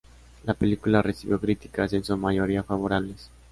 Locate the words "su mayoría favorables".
2.03-3.29